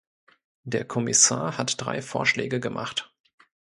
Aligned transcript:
Der 0.63 0.83
Kommissar 0.83 1.59
hat 1.59 1.79
drei 1.79 2.01
Vorschläge 2.01 2.59
gemacht. 2.59 3.13